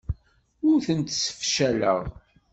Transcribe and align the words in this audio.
Ur 0.69 0.77
tent-ssefcaleɣ. 0.85 1.99